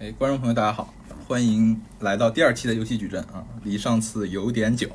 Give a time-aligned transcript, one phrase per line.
[0.00, 0.94] 哎，观众朋友大家好，
[1.26, 4.88] 欢迎来到第二期的游戏矩阵啊，离上次有点久，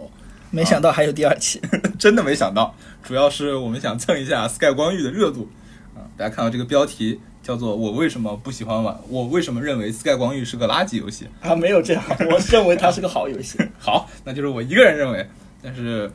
[0.50, 1.60] 没想到还有第二期，
[2.00, 5.50] 真的没想到，主要是我们想蹭一下 Sky 光遇的热度
[5.94, 6.08] 啊。
[6.16, 8.97] 大家看到这个标题叫做“我为什么不喜欢玩？
[9.10, 12.01] 我为什么认为 Sky 光遇是个垃圾游戏啊？”没有这样，
[12.31, 13.60] 我认为它是个好游戏。
[13.78, 15.28] 好，那就是我一个人认为，
[15.62, 16.09] 但是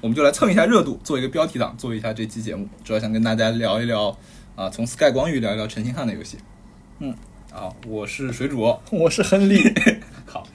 [0.00, 4.18] 我们就来蹭一下热度，做一个标题党，做一下这期节目，主要想跟大家聊一聊
[4.56, 6.38] 啊，从 Sky 光遇聊一聊陈星汉的游戏。
[6.98, 7.14] 嗯。
[7.54, 9.60] 啊，我是水主， 我是亨利。
[10.24, 10.46] 好，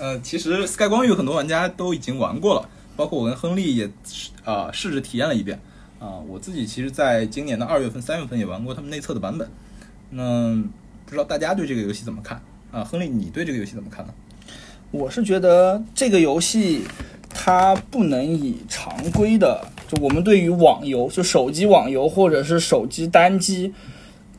[0.00, 3.90] 呃，其实 Sky 光遇很多玩家都已经玩过了，包括我跟亨利也
[4.42, 5.60] 啊试着体验了一遍。
[5.98, 9.46] 啊，我自己其实在今年的二月份、三月份也玩过他们内测的版本。
[10.08, 10.54] 那
[11.04, 12.40] 不知道大家对这个游戏怎么看？
[12.72, 14.14] 啊，亨利，你对这个游戏怎么看呢？
[14.90, 16.84] 我是觉得这个游戏
[17.28, 23.74] 它不能以常规的，就我们对于网游，就手机网游或者是手机单机。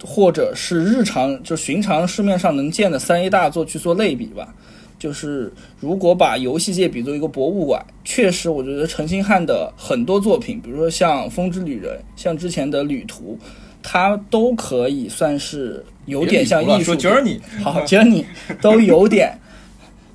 [0.04, 4.54] 或者是日常就寻常市面上能见的三 A 大作去做类比吧，
[5.00, 13.38] 就是如果把游戏界比作一个博物馆，确实我觉得陈星汉的很多作品，比如说像《风之旅人》，像之前的《旅途》，
[13.82, 16.96] 它都可以算是有点像艺术。
[16.96, 18.26] Journey，好，Journey
[18.62, 19.40] 都有点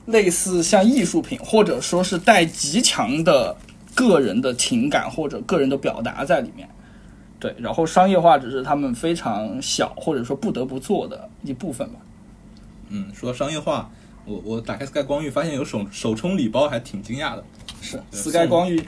[0.07, 3.57] 类似像艺术品，或者说是带极强的
[3.95, 6.69] 个人的情感或者个人的表达在里面。
[7.43, 11.99] 对，然后商业化只是他们非常小或者说不得不做的一部分吧。
[12.89, 13.91] 嗯，说到商业化，
[14.25, 17.43] 我我打开 Sky 光遇发现有首首充礼包，还挺惊讶的。
[17.81, 18.81] 是 Sky 光遇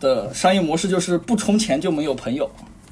[0.00, 2.46] 的商业模式就是不充钱就没有朋友。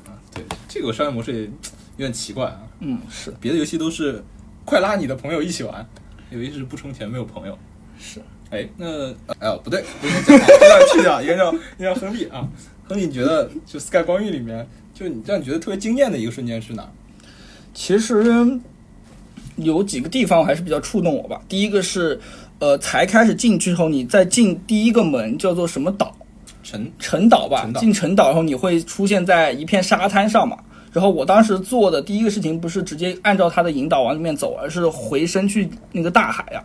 [0.04, 1.50] 啊，对，这个商业模式也有
[1.96, 2.60] 点奇怪啊。
[2.80, 4.22] 嗯，是，别的游戏都是
[4.66, 5.88] 快拉你的朋友一起玩，
[6.28, 7.56] 有一是不充钱没有朋友。
[7.98, 12.46] 是，哎，那哎不对，不能讲，这段去掉，应该叫应该叫亨利啊。
[12.86, 14.68] 亨利，你觉得就 Sky 光遇里面？
[14.98, 16.88] 就你让你觉得特别惊艳的一个瞬间是哪？
[17.74, 18.24] 其实
[19.56, 21.38] 有几个地方还是比较触动我吧。
[21.46, 22.18] 第一个是，
[22.60, 26.16] 呃，才开始进去后，你再进第一个门叫做什么岛？
[26.62, 27.70] 沉沉岛吧。
[27.78, 30.56] 进沉岛后，你会出现在一片沙滩上嘛？
[30.94, 36.64] 然后我当时做的第一个事情不是直接按照他的引导往里面走，而是回身去那个大海呀。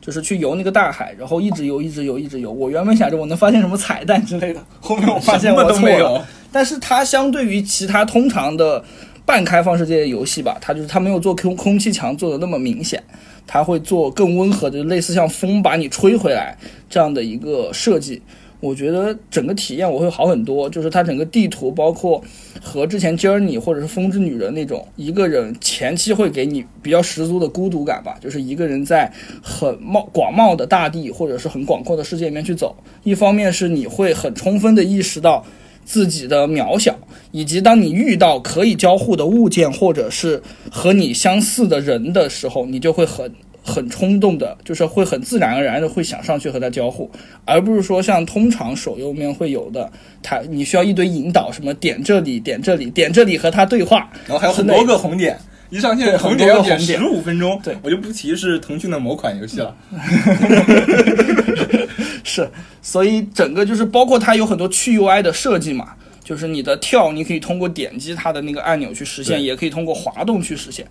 [0.00, 2.52] 就是去游那个大海，然后一直游，一直游，一直游。
[2.52, 6.24] 我原本想着我能发现什么彩蛋之类的，后面我发现我错了。
[6.54, 8.84] 但是它相对于其他通常的
[9.26, 13.02] 半开放世界游戏吧，它就是它没有做空空气墙做的那么明显，
[13.44, 16.56] 它会做更温和的，类似像风把你吹回来
[16.88, 18.22] 这样的一个设计。
[18.60, 22.22] 我觉得整个体验我会好很多，就是它整个地图，包括
[22.62, 29.12] 和之前 Journey 或者是风之女人那种一个人前期会给你比较十足的孤独感吧，就是一个人在
[29.42, 32.76] 很袤广袤的大地或者是很广阔的世界里面去走。
[33.02, 35.44] 一方面是你会很充分的意识到
[35.84, 36.98] 自己的渺小，
[37.30, 43.30] 以及当你遇到可以交互的物件或者是和你相似的人的时候，你就会很。
[43.66, 47.10] 很冲动的，就是会很自然而然的会想上去和他交互，
[47.46, 49.90] 而不是说像通常手游面会有的，
[50.22, 55.38] 他你需要一堆引导，什么点这里，点这里，点这里和他对话，然后还有很多个红点，
[55.70, 59.74] 一上线红点要点十五分钟，对我就不提是腾讯的某款游戏了。
[62.26, 62.50] 是，
[62.82, 70.86] 所以整个就是包括它有很多去 UI 的设计嘛，就是你的跳你可以通过点击它的那个按钮去实现，也可以通过滑动去实现。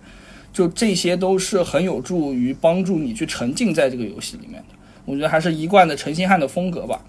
[0.52, 4.74] 就这些都是很有助于帮助你去沉浸在这个游戏里面的，
[5.04, 7.00] 我觉得还是一贯的陈星汉的风格吧，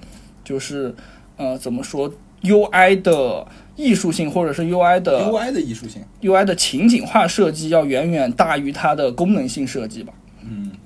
[0.43, 0.93] 就是
[1.37, 2.11] 呃怎么说
[2.41, 10.11] ，UI 的艺术性或者是 UI 的 UI 的艺术性，UI 的情景化设计要远远大于它的功能性设计吧。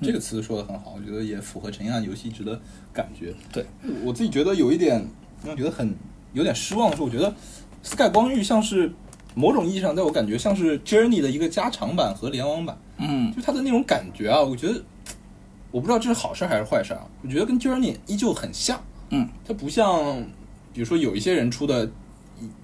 [0.00, 2.60] 嗯，这个词说的很好，我觉得也符合陈星汉游戏一直的
[2.92, 3.34] 感觉。
[3.52, 3.64] 对
[4.04, 5.04] 我自己觉得有一点
[5.44, 5.94] 让我觉得很
[6.32, 7.34] 有点失望的是，我觉得
[7.82, 8.92] Sky 光遇像是。
[9.32, 14.82] 某种意义上，在我感觉像是 Journey 的一个加长版和联网版，嗯，就它的那种感觉啊，我觉得
[15.70, 17.06] 我不知道这是好事还是坏事啊。
[17.22, 20.20] 我觉得跟 Journey 依旧很像，嗯，它不像，
[20.74, 21.88] 比如说有一些人出的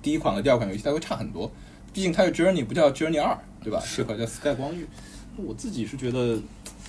[0.03, 1.49] 第一款和第二款游戏，它会差很多。
[1.93, 3.81] 毕竟它是 Journey，不叫 Journey 二，对吧？
[3.97, 4.85] 这款叫 Sky 光遇。
[5.37, 6.37] 我自己是觉得，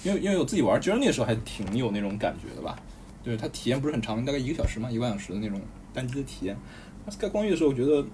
[0.08, 2.80] 因为因为我自己玩 Journey 的时候还挺有那种感觉的吧，
[3.24, 5.60] 就是它体验不是很长，大概一个小时嘛，一个半小时的那种
[5.94, 6.58] 单机的体验。
[7.10, 8.06] Sky 光遇的时候，我觉得。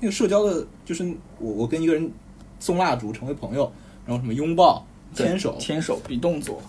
[0.00, 1.04] 那个社交的，就是
[1.38, 2.12] 我我跟一个人
[2.58, 3.72] 送蜡烛成为朋友，
[4.04, 4.84] 然后什么拥抱、
[5.14, 6.60] 牵手、牵手比动作。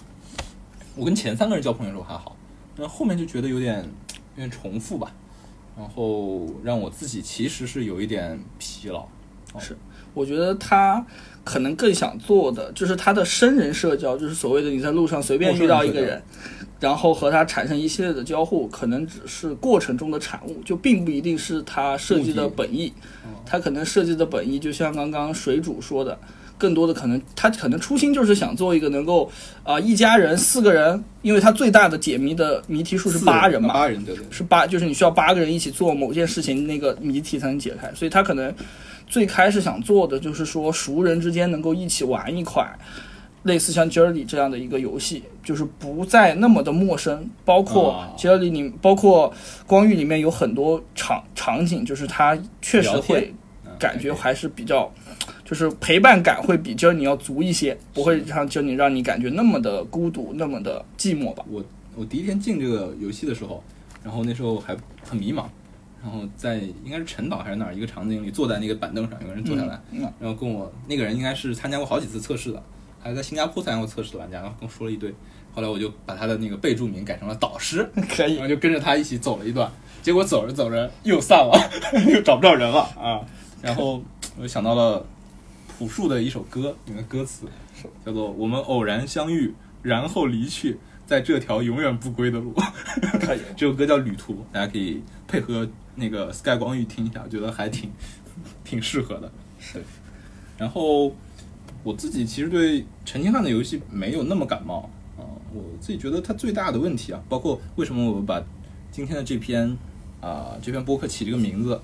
[0.95, 2.37] 我跟前三个人交朋友的时候还好，
[2.77, 3.83] 那后面就觉得有点
[4.35, 5.11] 有点重复吧，
[5.75, 9.05] 然后让我自己其实是有一点疲劳。
[9.59, 9.75] 是，
[10.15, 11.05] 我觉得他
[11.43, 16.19] 可能更想做的就是他的生人社交，就是所谓的你在路上随便遇到一个人。
[16.77, 22.91] 然后和他产生一系列的交互，可能只是过程中的产物，就并不一定是他设计的本意。
[23.45, 26.19] 他可能设计的本意，就像刚刚水主说的，
[26.57, 29.29] 更多的可能他可能初心就是想做一个能够
[29.63, 34.23] 啊、一家人四个人，因为他最大的解谜的谜题数是八人嘛，八人对对。
[34.29, 37.91] 是八，就是你需要八个人一起做某件事情，那个谜题才能解开。
[37.93, 38.53] 所以他可能
[39.07, 42.67] 最开始想做的就是说，熟人之间能够一起玩一款
[43.43, 47.29] 类似像 Journey 这样的一个游戏，就是不再那么的陌生。
[47.43, 49.33] 包括啊 Journey 里，包括
[49.67, 53.33] 光遇里面有很多场场景，就是它确实会
[53.65, 54.89] 嗯感觉还是比较。
[55.45, 61.45] 就是陪伴感会比 Journey 要足一些，不会让 Journey 让你感觉那么的孤独，那么的寂寞吧。
[61.49, 61.63] 我
[61.95, 63.63] 我第一天进这个游戏的时候，
[64.03, 64.75] 然后那时候还
[65.07, 65.45] 很迷茫，
[66.03, 72.61] 然后在应该是陈岛还是哪儿一个场景里，坐在那个板凳上，有个人坐下来，嗯嗯然后跟我那个人应该是参加过好几次测试的，
[72.99, 75.13] 还在新加坡参加过测试的玩家，然后跟我说了一堆。
[75.53, 79.71] 后来我就把他的那个备注名改成了导师，可以然后就跟着他一起走了一段，
[80.01, 81.57] 结果走着走着又散了，
[82.11, 83.21] 又找不着人了啊。
[83.61, 84.03] 然后
[84.35, 85.05] 我就想到了
[85.77, 87.47] 朴树的一首歌，里面的歌词
[88.05, 92.53] 叫做“我们偶然相遇，然后离去，在这条永远不归的路”。
[93.57, 97.91] 这首歌叫《旅途》，大家可以配合那个 Sky 光遇听一下，我觉得还挺
[98.63, 99.29] 挺适合的。
[99.59, 99.83] 是。
[100.57, 101.13] 然后
[101.83, 108.41] 我自己其实对陈星汉的游戏没有那么感冒啊、我自己觉得他最大的问题啊，包括为什么我把
[108.91, 109.77] 今天的这篇
[110.21, 111.79] 啊、这篇播客起这个名字，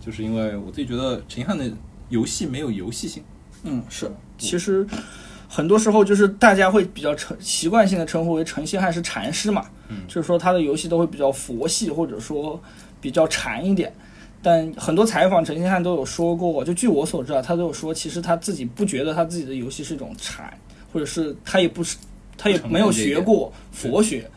[0.00, 1.70] 就是因为我自己觉得陈星汉的
[2.08, 3.22] 游戏没有游戏性。
[3.64, 4.86] 嗯，是，其实
[5.48, 12.60] 很多时候就是大家会比较成习惯性的称呼为陈星汉是禅师嘛，嗯就是说他的游戏都会比较佛系，或者说
[13.00, 13.92] 比较禅一点。
[14.40, 20.56] 但很多采访陈星汉都有说过，就据我所知啊，他都有说，其实他自己不觉得他自己的游戏是一种禅，
[20.92, 21.96] 或者是他也不是，
[22.36, 24.30] 他也没有学过佛学。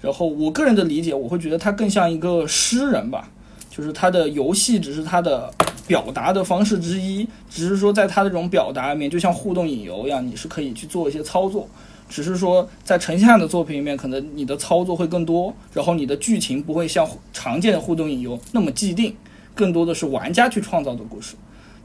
[0.00, 3.30] 然后我个人的理解，我会觉得他更像一个诗人吧，
[3.76, 5.52] 就是他的游戏只是他的
[5.84, 11.68] 表达的方式之一，只是说在他的这种表达里面，就像互动引游一样，你是可以去做一些操作。
[12.08, 19.16] 只是说在陈希汉的作品里面，可能你的操作会更多，然后你的剧情不会像常见的互动引游那么既定，
[19.56, 21.34] 更多的是玩家去创造的故事。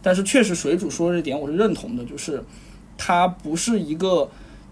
[0.03, 2.43] 但是确实水主说这点我是认同的，就是
[2.97, 4.29] 它不是一个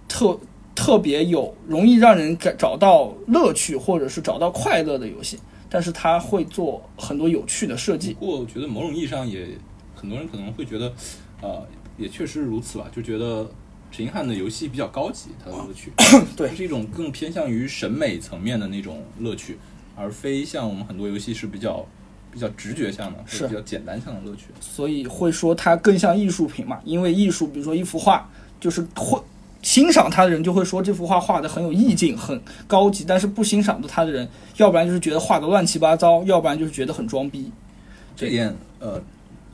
[0.07, 0.37] 特
[0.75, 8.13] 特别有容易让人感找到乐趣或者是找到快乐的游戏，但是它会做很多有趣的设计。
[8.13, 9.57] 不过我觉得某种意义上也，
[9.95, 10.93] 很多人可能会觉得，
[11.41, 11.65] 呃，
[11.97, 13.49] 也确实如此吧，就觉得
[13.91, 15.91] 陈英汉的游戏比较高级，它的乐趣，
[16.35, 19.57] 对它是一种更偏向于审美层面的那种乐趣，
[19.95, 21.85] 而非像我们很多游戏是比较
[22.31, 24.45] 比较直觉向的，或是者比较简单向的乐趣。
[24.59, 28.29] 所以会说它更像艺术品嘛，因为艺术，比如说一幅画，
[28.59, 29.19] 就是会
[29.61, 34.27] 欣赏他的人就会说这幅画画的很有意境、很高级，但是不欣赏的他的人，
[34.57, 37.51] 要不然就是觉得画的乱七八糟，要不然就是觉得很装逼。
[38.15, 39.01] 这点，呃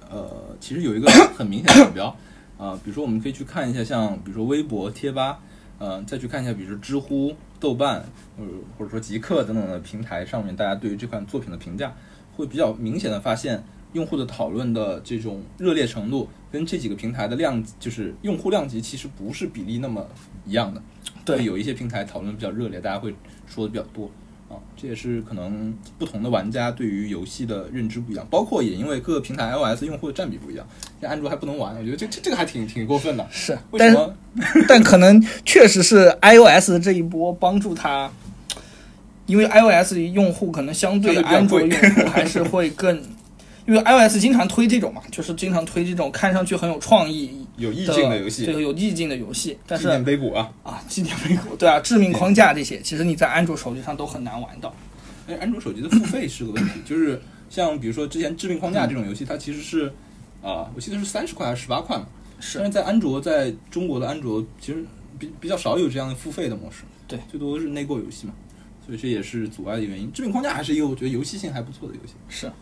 [0.10, 0.30] 呃，
[0.60, 2.16] 其实有一个很明显的指标
[2.58, 5.40] 啊、比如说我们可以去看一下，像比如说微博、贴吧，
[5.80, 8.06] 呃，再去看一下，比如说知乎、豆瓣，
[8.38, 8.46] 呃，
[8.78, 11.94] 或者说极客等等的平台上面，大家对于这款作品的评价，
[12.38, 13.62] 会比较明显的发现，
[13.94, 20.06] 用户的讨论的这种热烈程度，跟这几个平台的量，就是用户量级其实不是比例那么
[20.46, 20.82] 一样的。
[21.26, 23.16] 对有一些平台讨论比较热烈，大家会
[23.48, 24.12] 说的比较多。
[24.50, 30.68] 啊，这也是可能不同的玩家对于游戏的认知不一样，包括也因为各个平台 iOS 用户的占比不一样，
[31.02, 33.26] 像安卓还不能玩，我觉得这这这个还挺挺过分的。
[33.32, 34.16] 是，但是为什么？
[34.68, 38.12] 但可能确实是 iOS 的这一波帮助他，
[39.26, 43.02] 因为 iOS 用户可能相对安卓用户还是会更，
[43.66, 54.74] 因为 iOS 经常推这种嘛，就是经常推这种看上去很有创意、有意境的游戏，对，有意境的游戏，但纪是念碑谷啊，啊，纪念碑谷，对啊，致命框架这些，其实你在安卓手机上都很难玩到。
[55.28, 59.92] 哎，安卓手机的付费是个问题，就是像比如说之前致命框架这种游戏，它其实是
[60.42, 62.06] 啊、我记得是三十块还是十八块嘛，
[62.42, 64.84] 是但是在安卓，在中国的安卓其实
[65.18, 68.34] 比比较少有这样的付费的模式，对，最多是内购游戏嘛，
[68.86, 70.12] 所以这也是阻碍的原因。
[70.12, 72.16] 致命框架还是一个我觉得游戏性还不错的游戏。
[72.28, 72.54] 是，啊，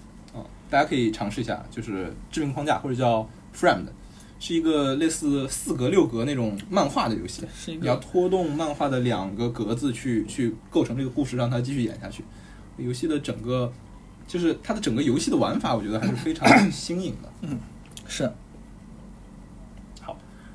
[0.72, 3.88] 大家可以尝试一下，就是致命框架或者叫 Framed，
[4.40, 7.44] 是一个类似四格六格那种漫画的游戏。
[7.54, 12.24] 是一你要个拖动漫画的两个格子去去构成这个故事，让它继续演下去。
[12.78, 13.72] 游戏的整个
[14.26, 17.30] 就是它的整个游戏的玩法，我觉得还是非常新颖的。
[17.42, 17.60] 嗯
[18.08, 18.32] 是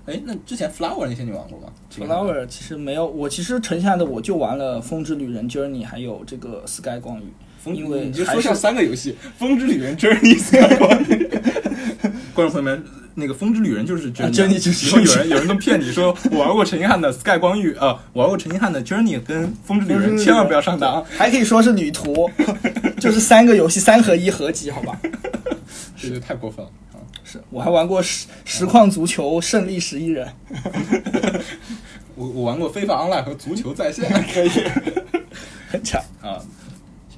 [0.06, 7.24] 哎，那之前 Flower 那些你玩过吗 Flower 其实没有，我其实剩下的我就玩了《风之旅人 Journey》，还有这个 Sky 光遇。
[7.66, 10.38] 风因为你就说上三个游戏，《风之旅人》Journey
[12.32, 12.84] 观众朋友们，
[13.16, 14.30] 那个《风之旅人》就是 Journey，、
[14.60, 21.04] 就是以后有人有人都骗你说我玩过陈星汉的 Sky 光遇啊、我玩过陈星汉的 Journey 跟《风之旅人》，千万不要上当。
[21.06, 22.30] 还可以说是旅途，
[23.00, 24.96] 就是三个游戏三合一合集，好吧？
[26.00, 27.02] 这就太过分了啊！
[27.24, 30.28] 是我还玩过实实况足球胜利十一人，
[32.14, 34.50] 我我玩过非法 online 和足球在线，可以，
[35.68, 36.00] 很强。
[36.22, 36.38] 啊。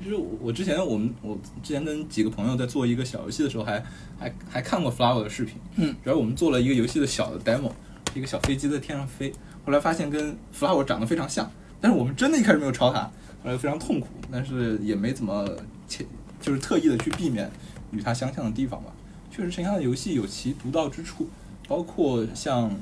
[0.09, 3.79] 其实我我之前我们我之前跟几个朋友在做一个小游戏的时候还，
[4.19, 7.71] 还还看过 Flower 的视频，嗯，然后我们做了一个游戏的小的 demo，
[8.15, 9.31] 一个小飞机在天上飞，
[9.67, 13.01] 后来发现跟 Flower 长得非常像，但是我们真的一开始没有抄它，
[13.45, 15.47] 后来非常痛苦，但是也没怎么
[15.87, 16.07] 切，
[16.41, 17.51] 就是特意的去避免
[17.91, 18.91] 与它相像的地方吧。
[19.31, 21.29] 确实，陈翔的游戏有其独到之处，
[21.69, 22.75] 包括像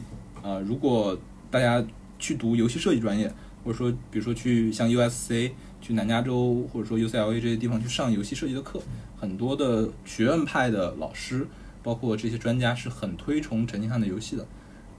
[0.45, 1.19] 呃，如果
[1.51, 1.85] 大家
[2.21, 3.29] 去读游戏设计专业，
[3.65, 5.51] 或者说比如说去像 USC。
[5.81, 8.81] 去南加州或者说 UCLA 这些地方去上游戏设计的课，
[9.17, 11.47] 很多的学院派的老师，
[11.83, 14.47] 包括这些专家是很推崇陈星汉的游戏的，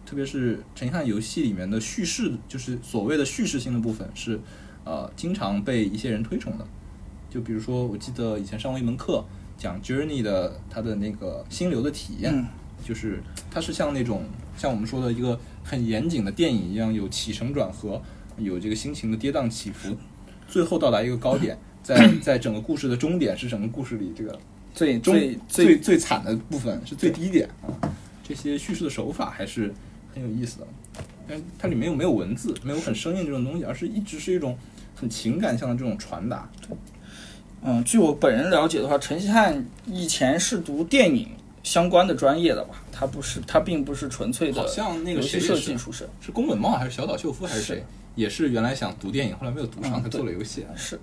[0.06, 4.40] 特别是陈星汉游戏里面的叙事，就是所谓的叙事性的部分是，
[4.86, 6.66] 呃，经常被一些人推崇的。
[7.30, 9.26] 就比如说，我记得以前上过一门课，
[9.58, 12.46] 讲 Journey 的它的那个心流的体验，
[12.82, 14.24] 就是它是像那种
[14.56, 18.02] 像我们说的一个很严谨的电影一样，有起承转合，
[18.38, 19.98] 有这个心情的跌宕起伏。
[20.48, 24.38] 最后到达一个高点， 在在整个故事的终点是整个故事里这个
[24.74, 27.92] 最中最最最惨的部分是最低点啊。
[28.24, 29.74] 这些叙事的手法还是
[30.14, 30.68] 很有意思的，
[31.28, 34.58] 但它里面又没有文字，没有很生硬这种东西，而是一直是一种
[34.96, 36.50] 很情感向的这种传达。
[37.64, 41.30] 嗯，据我本人了解的话，陈希汉以前是读电影
[41.64, 42.84] 相关的专业的吧？
[42.92, 45.40] 他不是，他并不是纯粹的好像那个计
[45.78, 46.08] 出身。
[46.20, 47.84] 是宫本茂还是小岛秀夫还是谁？
[48.18, 51.00] 也是原来想读电影，后来没有读上，嗯才做了游戏，是，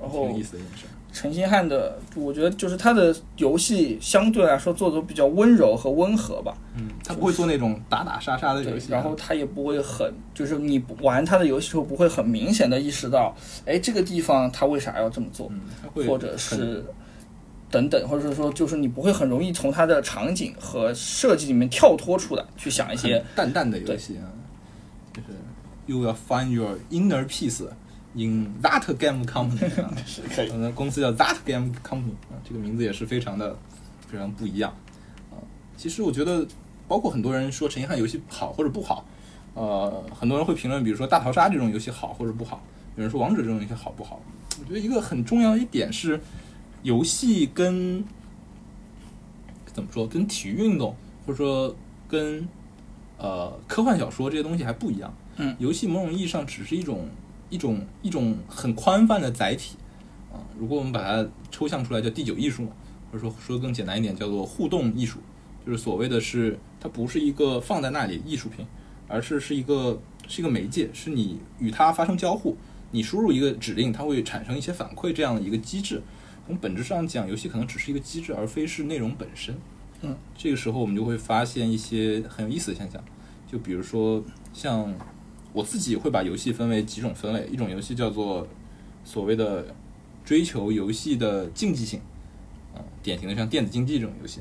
[0.00, 0.84] 然挺后有意思的一件事。
[1.12, 6.56] 陈星汉的，我觉得就是他的游戏相对来说做的都比较温柔和温和吧。
[6.76, 13.34] 嗯，他不会做那种打打杀杀的游对，戏，然后他也不会很，就是你玩他的游戏时候不会很明显的意识到，
[13.66, 16.84] 哎，这个地方他为啥要这么做，嗯，或者是
[17.68, 24.39] 等等，或者是说，就是你不会很容易从他的场景和设计里面跳脱出来，去想一些淡淡的游戏啊，就是
[25.90, 27.60] You will find your inner peace
[28.14, 33.56] in that game company 啊，是可以公司叫 That Game Company 啊，这个名字也是非常的
[34.06, 34.72] 非常不一样
[35.32, 35.34] 啊。
[35.76, 36.46] 其实我觉得，
[36.86, 39.04] 包括很多人说陈一汉游戏好或者不好，
[39.54, 42.62] 呃，很多人会评论，比如说大逃杀这种游戏好或者不好，
[42.94, 44.22] 有人说王者这种游戏好不好。
[44.60, 46.20] 我觉得一个很重要的一点是，
[46.84, 48.04] 游戏跟
[49.66, 50.94] 怎么说，跟体育运动
[51.26, 51.74] 或者说
[52.06, 52.46] 跟
[53.18, 55.12] 呃科幻小说这些东西还不一样。
[55.42, 57.08] 嗯，游戏某种意义上只是一种
[57.48, 59.76] 一种一种很宽泛的载体
[60.30, 60.36] 啊。
[60.58, 62.72] 如果我们把它抽象出来，叫第九艺术嘛，
[63.10, 65.18] 或者说说得更简单一点，叫做互动艺术，
[65.64, 68.66] 就是所谓的是它不是一个放在那里艺术品，
[69.08, 72.54] 而是是一个是一个媒介，是你与它发生交互，
[72.90, 76.02] 你输入一个指令，它会产生一些反馈这样的一个机制。
[76.46, 79.56] 从本质上讲，游戏可能只是一个机制，而非是内容本身。
[80.02, 83.02] 嗯，这个时候我们就会发现一些很有意思的现象，
[83.46, 84.92] 就比如说像
[85.52, 88.46] 我自己会把游戏分为几种分类，一种游戏叫做
[89.04, 89.74] 所谓的
[90.24, 92.00] 追求游戏的竞技性，
[92.74, 94.40] 啊、典型的像电子竞技这种游戏；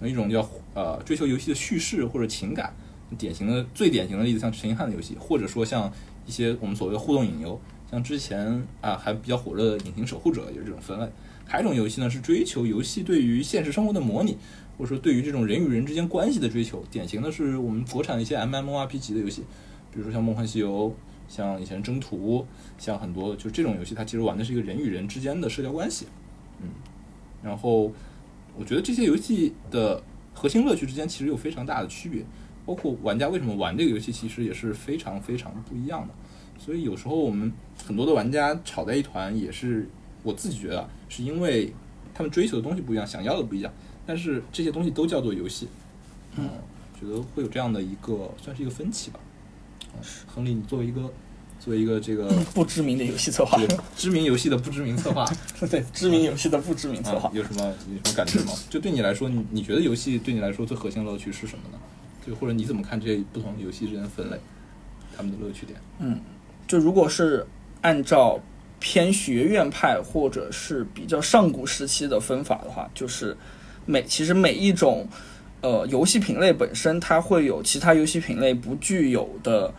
[0.00, 2.74] 有一种叫呃追求游戏的叙事或者情感，
[3.18, 5.92] 典型的最典型的例子像陈一汉的游戏，或者说像
[6.26, 11.06] 一些我们所谓的互动引游，像之前啊还比较火热的《隐形守护者》也是这种分类。
[11.46, 14.36] 还有一种游戏呢是追求游戏对于现实生活的模拟，
[14.78, 19.42] 或者说对于这种人与人之间关系的追求，典型的是我们国产一些 MMORPG 的游戏，
[19.92, 20.88] 比如说像《梦幻西游》，
[21.28, 22.40] 像以前《征途》，
[22.78, 26.06] 像很多就这种游戏，它其实玩的是一个人与人之间的社交关系，
[26.60, 26.68] 嗯，
[27.42, 27.92] 然后
[28.56, 30.02] 我觉得这些游戏的
[30.34, 32.24] 核心乐趣之间其实有非常大的区别，
[32.64, 36.14] 包括玩家为什么玩这个游戏，其实也是非常非常不一样的。
[36.58, 37.52] 所以有时候我们
[37.84, 39.88] 很多的玩家吵在一团，也是
[40.22, 41.72] 我自己觉得是因为
[42.12, 43.72] 他们追求的东西不一样，想要的不一样，
[44.06, 45.68] 但是这些东西都叫做游戏，
[46.36, 46.48] 嗯，
[47.00, 49.18] 觉得会有这样的一个算是一个分歧吧。
[50.26, 51.00] 亨利，你作为一个
[51.58, 55.24] 作为一个这个不知名的游戏策划，这个知名游戏的不知名策划，
[55.70, 57.30] 对知名游戏的不知名策划，。
[57.34, 58.52] 有什么有什么感觉吗？
[58.68, 61.78] 就对你来说，你你觉得游戏对你来说最核心的乐趣是什么呢？
[62.26, 64.38] 就或者你怎么看这些不同游戏之间的分类，
[65.16, 65.78] 他们的乐趣点？
[65.98, 66.20] 嗯
[66.66, 67.46] 就如果是
[67.80, 68.38] 按照
[68.78, 73.36] 偏学院派或者是比较上古时期的分法的话，就是
[73.86, 75.06] 每其实每一种
[75.62, 79.72] 呃游戏品类本身它会有其他游戏品类不具有的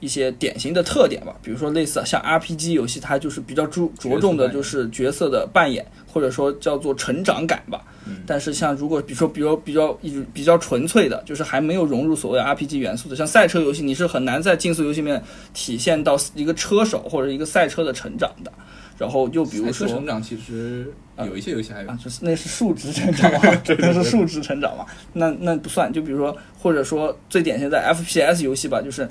[0.00, 1.34] 一些典型的特点吧。
[1.42, 7.84] 比如说类似像 RPG 游戏，它就是比较注着重的就是角色的扮演，或者说叫做成长感吧。
[8.06, 18.52] 嗯但是像如果比如说比如比较一直比较纯粹的，就是还没有融入所谓 RPG 元素的，像赛车游戏，你是很难在竞速游戏里面体现到一个车手或者一个赛车的成长的。
[18.96, 20.86] 然后又比如说成长，其实
[21.18, 23.40] 有一些游戏还有啊，就是那是数值成长嘛，
[23.80, 25.92] 那是数值成长嘛，那那不算。
[25.92, 29.08] 就比如说，或者说最典型的 FPS 游戏吧，就是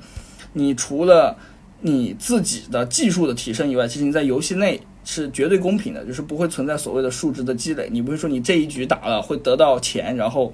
[0.54, 1.36] 你除了
[1.82, 7.90] 你自己的技术的提升以外，其实你在游戏内是绝对公平的，就是不会存在所谓的数值的积累。
[7.92, 10.54] 你不会说你这一局打了会得到钱，然后。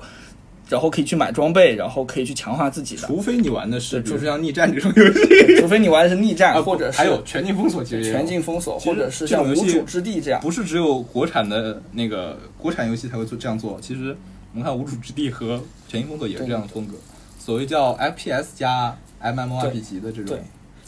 [0.69, 3.01] 然后可以去买装备，然后可以去强化自己的。
[3.01, 10.39] 除非你玩的是，就是像逆战这种游戏，除非你玩的是逆战，啊或者是还有全境封锁，其实全境封锁，或者是像无主之地这样。
[10.41, 13.79] 不是只有国产的那个国产游戏才会做这样做。
[13.81, 14.15] 其实
[14.53, 16.93] 我们看无主之地和全境封锁也是这样的风格。
[17.39, 20.37] 所谓叫 FPS 加 MMORPG 的这种，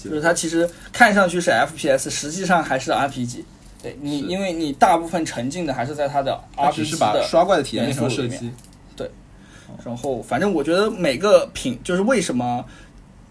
[0.10, 3.43] 就是它其实看上去是 FPS，实际上还是 RPG。
[3.81, 8.51] 对你，因为你大部分沉浸的还是在它的 RPG 的刷怪的体验变成射击。
[9.86, 12.63] 然后，反正我觉得每个品就是为什么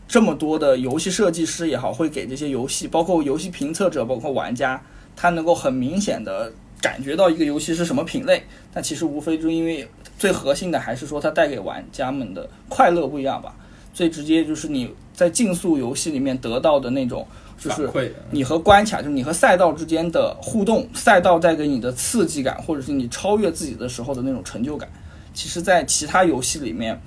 [0.09, 4.81] 这么多的游戏设计师也好，会给这些游戏，包括游戏评测者，包括玩家，
[5.15, 6.50] 他能够很明显的
[6.81, 8.43] 感觉到一个游戏是什么品类。
[8.73, 9.87] 但其实无非就因为
[10.19, 13.55] 最核心的还是说它带给玩家们的快乐不一样吧。
[13.93, 17.27] 最直接就是你在竞速游戏里面得到的那种，
[17.59, 24.89] 就是你和关卡，就是你和赛道之间的互动，赛道带给你的刺激感，或者是你超越自己的时候的那种成就感。
[25.35, 26.99] 其实，在其他游戏里面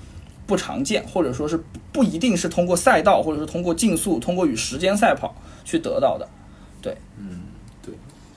[0.45, 1.59] 不常见，或者说是
[1.91, 5.33] 不一定是通过赛道，或者是通过竞速、通过与时间赛跑
[5.65, 6.29] 去得到的。
[6.83, 7.42] 对，嗯，对。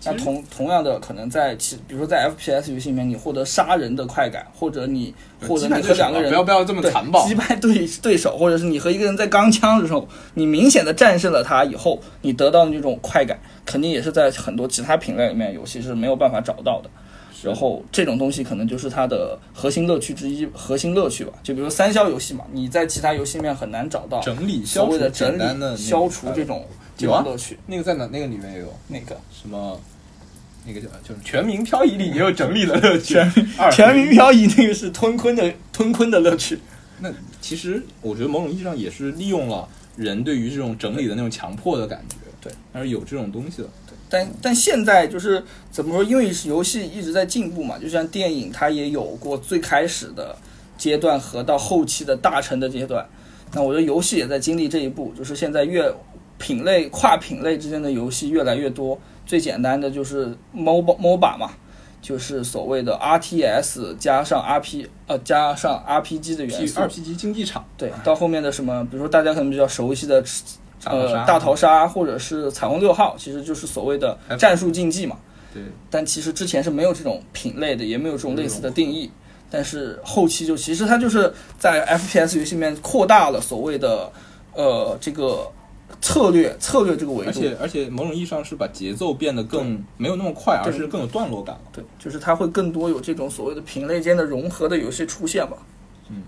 [0.07, 5.15] 那同同样的，可能在其，比如说在 FPS 游戏里面，你获得杀人的快感，或者你
[5.47, 16.91] 获得你和两个人不要不要这么残暴击败对对手，或者是你和一个人在钢枪的时候，你明显的战胜了他以后，你得到的那种快感，肯定也是在很多其他品类里面游戏是没有办法找到的。
[17.43, 21.33] 然后这种东西可能就是它的核心乐趣之一，核心乐趣吧。
[21.43, 26.65] 就比如三消游戏嘛，你在其他游戏里面很难找到整理、所谓的整理、消除这种
[26.99, 27.59] 乐趣。
[27.67, 28.09] 那个在哪？
[28.11, 29.79] 那个里面也有那个什么？
[30.67, 33.15] 那个叫就是全民漂移里也有整理的乐趣。
[33.73, 36.59] 全民漂移那个是吞坤的吞坤的乐趣。
[37.01, 42.17] 那其实我觉得某种意义上也是利用了人对于这种整理的那种强迫的感觉。
[42.41, 43.69] 对，还是有这种东西的。
[44.09, 46.05] 但但现在就是怎么说？
[46.05, 50.37] 因为游戏一直在进步嘛，就像电影，它也有过最开始的
[50.79, 53.05] 阶段和到后期的大成的阶段。
[53.53, 55.93] 那我觉得游戏也在经历这一步，就是现在越
[56.39, 58.97] 品类跨品类之间的游戏越来越多。
[59.27, 61.51] 最简单的就是 MOBA MOBA 嘛，
[62.01, 66.81] 就是所谓的 RTS 加上 RP 呃加上 RPG 的元素。
[66.81, 67.65] RPG 竞技场。
[67.77, 70.25] 对，到后面的什么，比如说大家可能比较熟悉的。
[70.85, 75.17] 呃，大逃杀或者是彩虹六号，其实就是所谓的战术竞技嘛。
[75.53, 75.61] 对。
[75.91, 79.11] 但其实之前是没有这种品类的，也没有这种类似的定义。
[79.51, 84.09] 但是后期就其实它就是在 FPS 游戏里面扩大了所谓的
[84.53, 85.51] 呃这个
[86.01, 87.31] 策略策略这个维度。
[87.31, 91.63] 而且而且某种意义上是把节奏变得更没有那么快，而是更有段落感了。
[91.73, 95.57] 对，就是它会更多有这种所谓的品类间的融合的游戏出现吧。
[96.11, 96.23] 嗯，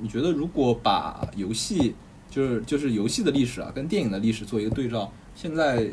[0.00, 1.94] 你觉得如果把游戏？
[2.30, 5.10] 就是就是游戏的历史啊，跟电影的历史做一个对照。
[5.34, 5.88] 现在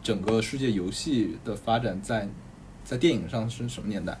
[0.00, 2.28] 整个世界游戏的发展在
[2.84, 4.16] 在电影上是什么年代？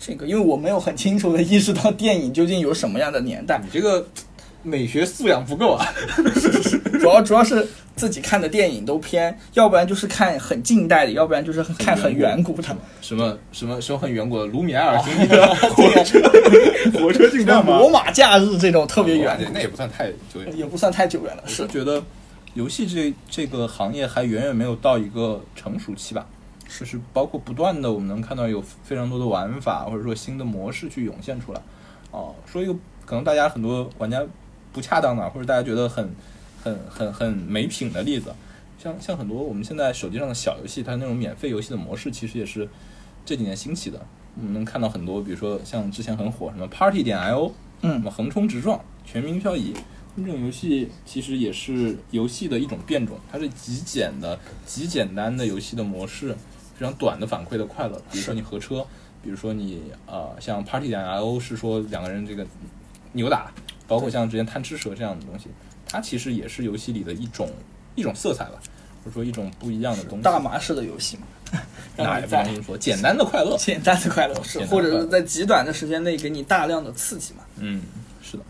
[0.00, 3.60] 这个因为我没有很清楚的意识到电影究竟有什么样的年代。
[3.62, 4.04] 你这个
[4.62, 5.86] 美学素养不够啊！
[7.00, 12.76] 主要主要是自己看的电影都偏，要不然就是看很近代的，要不然就是看很远古的。
[13.00, 16.20] 什么什么什么很远古的卢米埃尔兄弟的 火车
[16.98, 17.78] 火车进站吗？
[17.78, 21.42] 罗马假日这种特别远，那也不算太久远，也不算太久远了。
[21.46, 22.02] 是觉得
[22.54, 26.24] 游戏这这个行业还远远没有到一个成熟期吧？
[26.68, 31.60] 是包括不断的，我们能看到有非常多的玩法或者说新的模式去涌现出来。
[32.10, 32.72] 哦，说一个
[33.04, 34.22] 可能大家很多玩家
[34.72, 36.10] 不恰当的，或者大家觉得很
[36.62, 38.32] 很很很没品的例子，
[38.82, 42.68] 像像很多我们现在手机上的小游戏，它那种免费游戏的模式，其实也是
[43.24, 44.00] 这几年兴起的。
[44.36, 49.74] 我们能看到很多，比如说像之前很火什么 Party 点 IO，嗯，什么横冲直撞、全民漂移，
[50.16, 56.34] 这种游戏其实也是游戏的一种变种，它是极简的、极简单的游戏的模式。
[56.74, 58.84] 非常短的反馈的快乐，比如说你合车，
[59.22, 62.44] 比如说你呃像 Party 点 IO 是说两个人这个
[63.12, 63.52] 扭打，
[63.92, 65.48] 包括像之前贪吃蛇这样的东西，
[65.86, 67.50] 它其实也是游戏里的一种
[67.94, 68.58] 一种色彩吧，
[69.04, 70.22] 或者说一种不一样的东西。
[70.22, 71.26] 大麻式的游戏嘛，
[71.94, 77.40] 那也不能说简单的快乐，简单的快乐是，或者是在极短的时间内给你大量的刺激嘛。
[77.58, 77.82] 嗯，
[78.22, 78.42] 是的。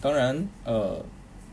[0.00, 1.02] 当然，呃，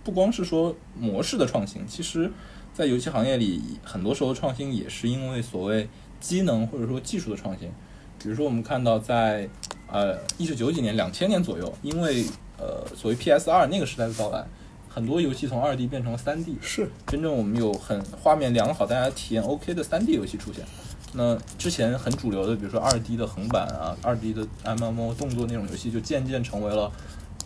[0.04, 2.30] 不光是说模式的创新，其实。
[2.72, 5.90] 在游戏行业里，很多时候创新也是因为所谓
[6.22, 7.70] 机能或者说技术的创新。
[8.18, 9.50] 比如说我们看到在
[9.92, 12.24] 呃一九九几年、两千年左右，因为
[12.60, 14.46] 呃所谓 PS 二那个时代的到来，
[14.90, 20.66] 很多游戏从二 D 变成了三 D，是真正我们有很画面良好、大家体验 OK 的三 D 游戏出现。
[21.14, 26.92] 那之前很主流的，比如说二 D 的横版啊、二 D 的 MMO 动作那种游戏，就渐渐成为了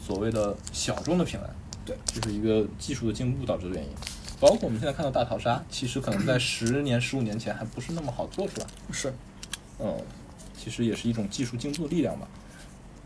[0.05, 1.45] 所谓的小众的品类。
[1.85, 3.89] 对，这是一个技术的进步导致的原因。
[4.39, 8.67] 包括我们现在看到大逃杀，其实可能在十年、十五年前还不是那么好做出来。
[8.91, 9.13] 是，
[9.79, 9.95] 嗯，
[10.57, 12.27] 其实也是一种技术进步的力量吧。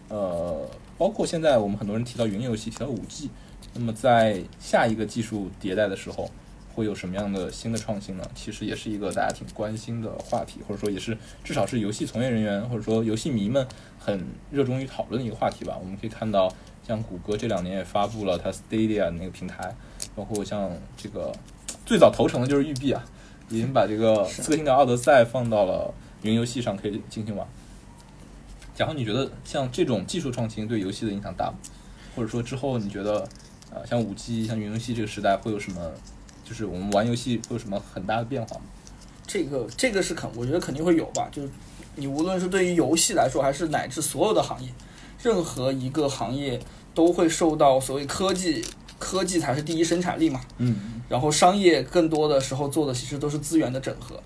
[0.10, 3.30] 呃，包括现在我们很多人提到云游戏，提到五 G，
[3.74, 6.30] 那么在下一个技术迭代的时候，
[6.74, 8.24] 会有什么样的新的创新呢？
[8.34, 13.68] 其实也是一个大家挺关心的话题，或者说也是至少是游戏从业人员或者说游戏迷们
[14.00, 15.78] 很热衷于讨论的一个话题吧。
[15.80, 16.52] 我们可以看到，
[16.88, 19.76] 像谷歌这两年也发布了它 Stadia 那个平台，
[20.16, 21.32] 包括像这个
[21.86, 23.04] 最早投诚的就是育碧啊，
[23.50, 27.48] 已经把这个《刺客信条：奥德赛》放到了云游戏上可以进行玩。
[28.78, 31.58] 然后你觉得像这种技术创新对游戏的影响大吗？
[32.16, 33.28] 或者说之后你觉得，
[33.72, 35.92] 呃，像五 G、像云游戏这个时代会有什么，
[36.44, 38.64] 就是我们玩游戏会有什么很大的变化吗？
[39.26, 41.28] 这个这个是肯，我觉得肯定会有吧。
[41.32, 41.50] 就是
[41.96, 44.70] 你无论是对于游戏来说，还是乃至所有的行业，
[45.22, 46.60] 任何一个行业
[46.94, 48.64] 都会受到所谓科技，
[48.98, 50.42] 科技才是第一生产力嘛。
[50.58, 54.22] 嗯，然后商业更多的时候做的其实都是资源的整合，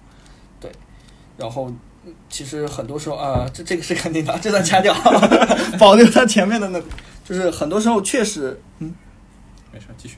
[0.59, 0.71] 对。
[1.37, 1.79] 然后嗯
[2.29, 4.91] 其实很多时候啊、这这个是肯定的，这段掐掉，
[5.77, 6.81] 保留它前面的那，
[7.23, 8.93] 就是很多时候确实，嗯，
[9.71, 10.17] 没事，继续，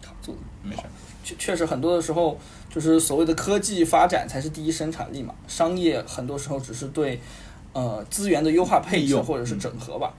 [0.00, 0.38] 卡住了。
[0.62, 0.82] 没事。
[1.22, 2.38] 确确实很多的时候，
[2.70, 7.20] 就是所谓的科技发展才是第一生产力嘛，商业很多时候只是对
[7.74, 10.14] 呃资源的优化配置或者是整合吧。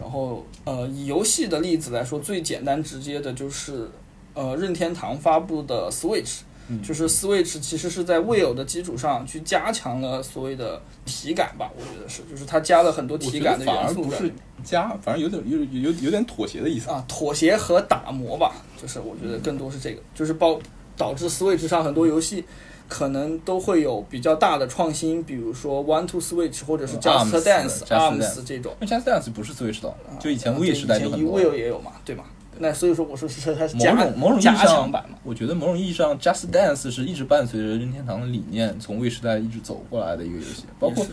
[0.00, 3.88] 然后呃以游戏的例子来说，最简单直接的就是
[4.34, 6.40] 呃任天堂发布的 Switch。
[6.68, 14.32] 嗯就是 Switch 其实是在未有的基础上去加强了所谓的体感吧，我觉得是，就是它加了很多体感的得反而不是
[14.64, 16.88] 加，反而有点有有有有点妥协的意思。
[16.90, 20.58] 啊，妥协和打磨吧，就是我觉得更多是这个，就是包
[20.96, 22.44] 导致 Switch 上很多游戏
[22.88, 28.74] 可能都会有比较大的创新，比如说 One to Switch 或者是嗯 Just Dance、Arms 这种。
[28.78, 32.24] 那 Just Dance 不是 Switch 的，啊就以前啊 Wii 对时代就以前很多 Wii 也有嘛，对吧？
[32.62, 40.64] 那所以说我说是它是某加种某种意义加上强版嘛，我觉得某种意义上，Just Dance 是一直伴随着任天堂的理念从 Wii 时代一直走过来的一个游戏。
[40.78, 41.04] 包括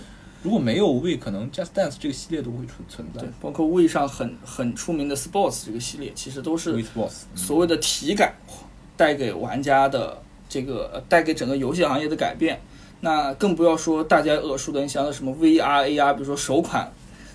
[0.43, 6.85] 如果没有 Wii，可能 Just Dance 这个系列都不会存存在对。，包括 Wii 上很很出名的 Sports 这个系列，其实都是
[7.33, 8.33] 所谓的体感
[8.95, 12.61] 带给玩家的这个呃带给整个游戏行业的改变。
[13.01, 16.91] 那更不要说大家耳熟能详的什么 VR、AR，比如说首款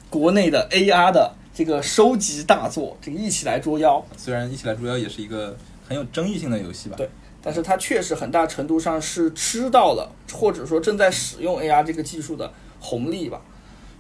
[0.09, 5.57] 国内的 AR 的这个收集大作，这个一起来捉妖，虽然一起来捉妖也是一个
[5.89, 6.97] 很有争议性的游戏吧。
[6.97, 7.09] 对
[7.41, 13.41] 但是它确实很大程度上是吃到了，或者说正在使用 AR 这个技术的红利吧。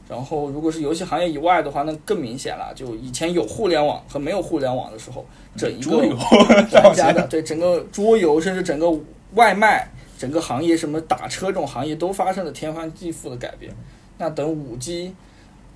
[0.09, 2.73] 然后，如果是游戏行业以外的话，那更明显了。
[2.75, 5.25] 就以前有互联网和没有互联网的时候，
[5.57, 8.90] 整一个玩家的对整个桌游，甚至整个
[9.35, 9.88] 外卖、
[10.19, 13.75] 整个行业什么打车这种行业都发生了天翻地覆的改变。
[14.19, 15.14] 那等五 G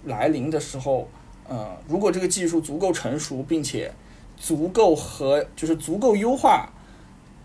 [0.05, 1.09] 来临的时候，
[1.49, 3.93] 呃，如果这个技术足够成熟，并且
[4.37, 6.69] 足够和就是足够优化，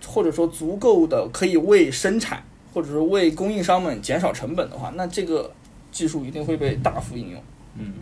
[0.06, 5.52] 或者说足够的可以为生产或者说为供应商们减少成本的话，那这个
[5.92, 7.42] 技术一定会被大幅应用。
[7.78, 7.94] 嗯，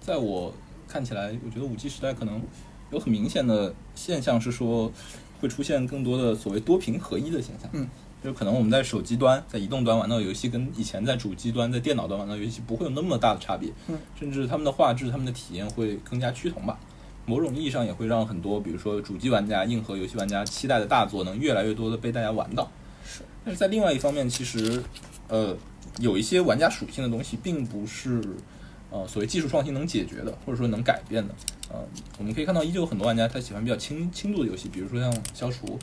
[0.00, 0.52] 在我
[0.88, 2.42] 看起来，我觉得五 G 时代可能
[2.90, 4.90] 有很明显的现象是说，
[5.40, 7.70] 会出现更多的所谓多屏合一的现象。
[7.72, 7.88] 嗯，
[8.22, 13.72] 就是可能我们在手机端、在移动端玩到游戏，跟以前在主机端、在电脑端玩到游戏不会有那么大的差别。
[13.88, 16.78] 嗯，甚至他们的画质、他们的体验会更加趋同吧。
[17.26, 22.70] 某种意义上也会让很多，比如说主机玩家、硬核游戏玩家期待的大作，能越来越多的被大家玩到。
[23.04, 24.82] 是，但是在另外一方面，其实，
[25.28, 25.56] 呃，
[25.98, 28.22] 有一些玩家属性的东西，并不是
[28.90, 31.34] 呃所谓技术创新能解决的，或者说能改变的。
[31.70, 31.78] 呃，
[32.18, 35.78] 我们可以看到，依旧有很多玩家他喜欢比较轻轻度的游戏，比如说像消除、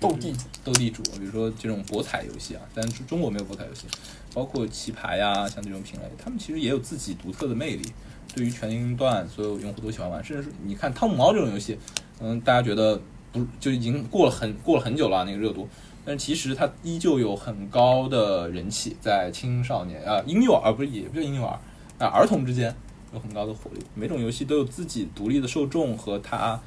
[0.00, 3.86] 斗地主斗地主，比如说这种博彩游戏啊，但是中国没有博彩游戏，
[4.32, 7.92] 包括棋牌呀、像这种品类，他们其实也有自己独特的魅力。
[8.34, 11.76] 对于全年龄段所有用户都喜欢玩，甚至是你看汤姆猫这种游戏，
[12.20, 12.98] 嗯，大家觉得
[13.32, 15.68] 不就已经过了很过了很久了那个热度，
[16.04, 21.58] 但是其实它依旧有很高的人气，在青少年啊、婴幼儿不是也不是婴幼儿，
[21.98, 22.74] 那儿童之间
[23.12, 23.84] 有很高的火力。
[23.94, 26.58] 每种游戏都有自己独立的受众和它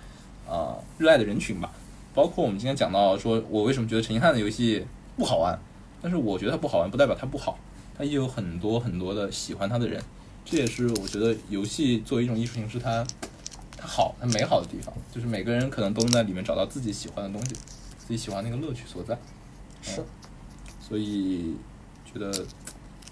[0.45, 1.72] 呃热爱的人群吧。
[2.13, 4.85] 包括我们今天讲到说，我为什么觉得陈星汉的游戏
[5.17, 5.59] 不好玩，
[6.01, 7.57] 但是我觉得它不好玩不代表它不好，
[7.97, 10.01] 它依旧有很多很多的喜欢它的人。
[10.45, 13.05] 这也是我觉得游戏作为一种艺术形式，它
[13.77, 17.55] 它好、它美好的地方，就是每个人可能都能在里面找到自己喜欢的东西，
[17.97, 19.17] 自己喜欢那个乐趣所在。
[19.81, 20.05] 是嗯，
[20.87, 21.55] 所以
[22.05, 22.45] 觉得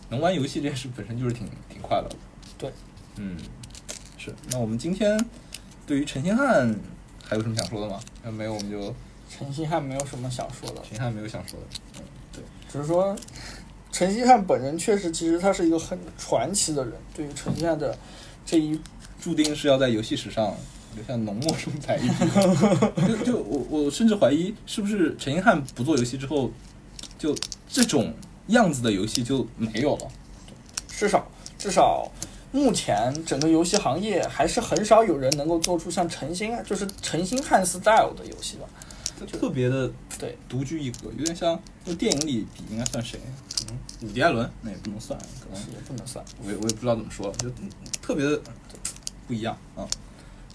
[0.09, 2.15] 能玩游戏这件事本身就是挺挺快乐的。
[2.57, 2.71] 对，
[3.15, 3.37] 嗯，
[4.17, 4.33] 是。
[4.51, 5.17] 那我们今天
[5.87, 6.75] 对于陈星汉
[7.31, 7.97] 还有什么想说的吗？
[8.25, 8.93] 要没有我们就
[9.29, 11.65] 陈星汉没有什么想说的，陈星汉没有想说的。
[11.97, 13.15] 嗯，对，只是说
[13.89, 16.93] 陈星汉本人确实，其实他是一个很传奇的人。
[17.15, 17.97] 对于陈星汉的
[18.45, 18.77] 这一
[19.21, 20.53] 注定是要在游戏史上
[20.97, 23.07] 留下浓墨重彩一笔。
[23.07, 26.51] 就就我我甚至怀疑，是不是陈星汉不做游戏之后，
[27.17, 27.33] 就
[27.69, 28.13] 这种
[28.47, 30.07] 样子的游戏就没有了？
[30.89, 31.25] 至少
[31.57, 32.11] 至少
[32.51, 38.67] 目前整个游戏行业还是很少有人能够做出像陈星汉就是陈星汉 style 的游戏吧。
[39.19, 39.87] 就特别的
[40.17, 43.19] 对独具一格，有点像就电影里比应该算谁？
[43.55, 46.25] 可能伍迪·艾伦那也不能算，可能也不能算。
[46.43, 47.47] 我也我也不知道怎么说，就
[48.01, 48.41] 特别的
[49.27, 49.85] 不一样啊。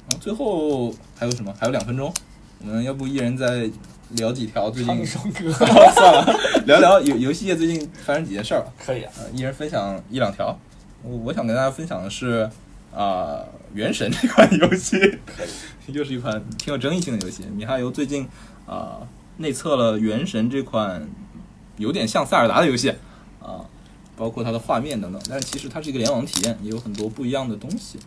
[0.09, 1.55] 然后最后还有什么？
[1.61, 2.13] 还有两分钟，
[2.59, 3.71] 我们要不一人再
[4.11, 4.89] 聊几条最近？
[4.89, 8.73] 唱一首歌算了，聊聊游游戏业最近发生几件事儿吧。
[8.85, 10.59] 可以啊，呃，一人分享一两条。
[11.07, 12.51] 我我想跟大家分享的是
[12.93, 13.39] 啊，
[13.73, 14.97] 《原神》这款游戏，
[15.87, 17.45] 又是一款挺有争议性的游戏。
[17.55, 18.27] 米哈游最近
[18.67, 21.09] 啊内测了《原神》这款
[21.77, 22.91] 有点像塞尔达的游戏
[23.41, 23.65] 啊，
[24.17, 28.01] 包括它的画面等等，但是其实它是一个联网体验，也有很多不一样的东西。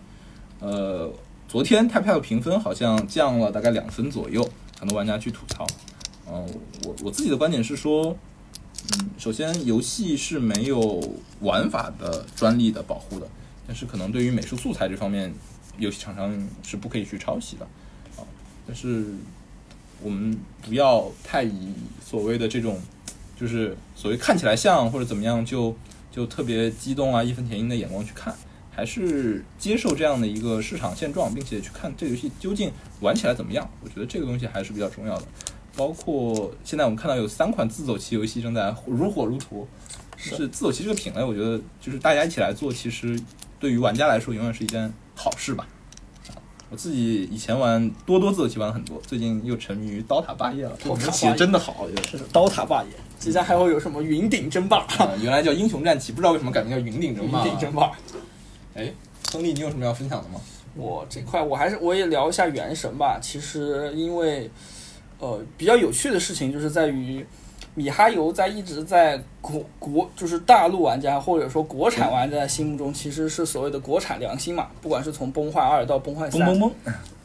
[0.60, 1.10] 呃，
[1.48, 4.46] 昨天 t a p t a p 评分好像降了大概两分左右，
[4.78, 5.66] 很多玩家去吐槽。
[6.32, 6.46] 嗯、
[6.86, 8.16] 我我自己的观点是说，
[8.94, 11.02] 嗯，首先游戏是没有
[11.42, 13.28] 玩法的专利的保护的，
[13.68, 15.34] 但是可能对于美术素材这方面，
[15.78, 17.65] 游戏厂商是不可以去抄袭的
[18.18, 18.26] 啊。
[18.65, 19.06] 但是
[20.02, 22.80] 我们不要太以所谓的这种，
[23.39, 25.76] 就是所谓看起来像或者怎么样就
[26.12, 28.34] 就特别激动啊、义愤填膺的眼光去看，
[28.72, 33.70] 还是接受这样的一个市场现状，并且去看这个游戏究竟玩起来怎么样。
[33.84, 35.26] 我觉得这个东西还是比较重要的。
[35.80, 39.65] 包括现在我们看到有三款自走棋游戏正在如火如荼，
[40.18, 43.18] 是自走棋这个品类，我觉得就是大家一起来做，其实
[43.58, 45.65] 对于玩家来说永远是一件好事吧。
[46.28, 46.36] 啊
[46.70, 50.78] 我自己以前玩多多自走棋玩了很多，最近又沉迷于刀塔霸业了。
[50.84, 52.04] 刀塔霸业棋真的好，我觉得。
[52.10, 54.80] 是刀塔霸业，接下来还会有什么云顶争霸？
[55.00, 57.44] 啊，原来叫英雄战棋，不知道为什么改名叫云顶争云霸。
[57.44, 57.92] 顶争霸。
[58.76, 58.94] 哎，
[59.32, 60.39] 亨利，你有什么要分享的吗？
[60.76, 63.18] 我这块我还是我也聊一下《原神》吧。
[63.20, 64.52] 其实因为
[65.20, 67.26] 呃比较有趣的事情就是在于
[67.76, 74.68] 米哈游在一直在国国就是大陆玩家或者说国产玩家心目中其实是所谓的国产良心嘛。
[74.82, 76.40] 不管是从崩坏二到崩坏三！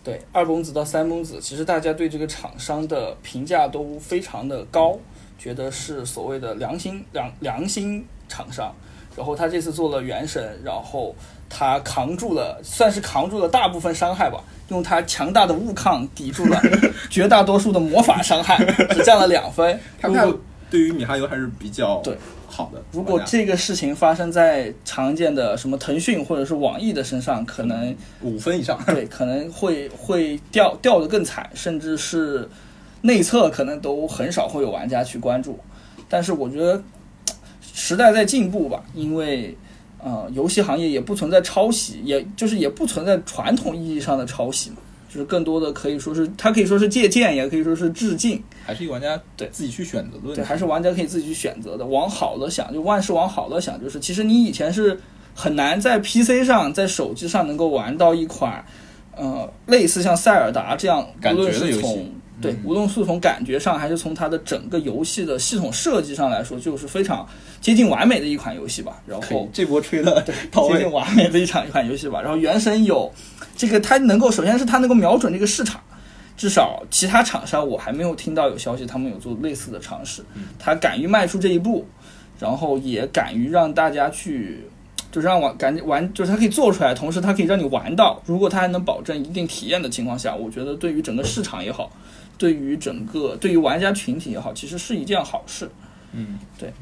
[0.04, 4.98] 对二崩子到三崩子，其实大家对这个厂商的评价都非常的高，
[5.38, 8.70] 觉得是所谓的良心良良心厂商。
[9.16, 11.14] 然后他这次做了原神，然后
[11.56, 16.60] 他扛住了，算是扛住了大部分伤害吧，用他强大的物抗抵住了
[17.08, 18.56] 绝大多数的魔法伤害，
[18.90, 19.78] 只降了两分。
[20.02, 20.36] 如果
[20.68, 22.82] 对于米哈游还是比较对好的。
[22.90, 32.48] 如果这个事情发生在常见的什么腾讯或者是网易的身上，可能五分以上，对，可能会会掉掉的更惨，甚至是
[33.02, 35.60] 内测可能都很少会有玩家去关注。
[36.08, 36.82] 但是我觉得
[37.62, 39.56] 时代在进步吧，因为
[40.04, 44.76] 呃，游戏行业也不存在抄袭，也就是也不存在传统意义上的抄袭嘛，
[45.08, 48.42] 就是更多的可以说是它可以说是借鉴，也可以说是致敬。
[48.66, 50.42] 还是玩家对自己去选择的问题。
[50.42, 51.86] 对，还是玩家可以自己去选择的。
[51.86, 55.00] 往好了想，就万事往好了想，就是其实你以前是
[55.34, 58.62] 很难在 PC 上、在手机上能够玩到一款，
[59.16, 67.26] 呃，类似像塞尔达这样，感无论觉的游戏是从对嗯，无论是从感觉上，还是从它的整个游戏的系统设计上来说，就是非常
[67.60, 69.00] 接近完美的一款游戏吧。
[69.06, 72.20] 然后这波吹的 接近，完美的一场一款游戏吧。
[72.20, 73.12] 然后《原神》有
[73.56, 75.80] 这个，它能够首先是它能够瞄准这个市场，
[76.36, 80.24] 至少其他厂商我还没有听到有消息他们有做类似的尝试。
[80.58, 81.86] 他敢于迈出这一步，
[82.38, 84.68] 然后也敢于让大家去。
[85.14, 88.20] 就是让玩感觉玩，就是它可以做出来，同时它可以让你玩到。
[88.26, 91.88] 如果它还能保证一定体验的情况下，我觉得对于整个市场也好，
[92.36, 95.70] 对于整个对于玩家群体也好，其实是一件好事。
[96.10, 96.72] 嗯，对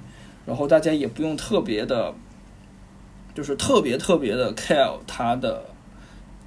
[0.47, 2.15] 然后大家也不用特别的，
[3.35, 5.63] 就是特别特别的 care 它的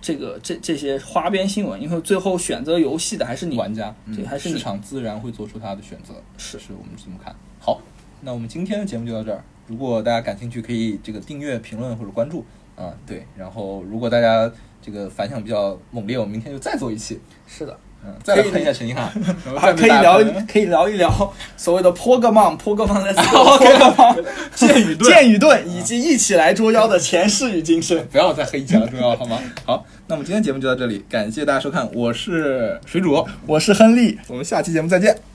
[0.01, 3.55] 这个这这些花边新闻，因为最后选择游戏的还是你。
[3.55, 7.35] 玩家嗯对还是你市场自然会做出它的选择，是是我们这么看。
[7.59, 7.79] 好，
[8.21, 9.43] 那我们今天的节目就到这儿。
[9.67, 13.25] 如果大家感兴趣，可以这个订阅、评论或者关注啊、对。
[13.38, 14.51] 然后如果大家
[14.82, 17.75] 这个反响比较猛烈，我们明天就再做一期，是的，
[18.06, 19.12] 嗯，再来喷一下陈一汉，
[19.45, 28.06] 然后还再被大家可以聊喷可以聊一聊所谓的 Pokemon Pokemon OK Pokemon 剑与盾剑与盾以及一起来捉妖的前世与今生。
[28.12, 29.39] 不要再黑一起了，重要好吗？
[29.65, 34.19] 好，那我们今天节目就到这里，感谢大家收看，我是水煮，我是亨利。
[34.28, 35.34] 我们下期节目再见。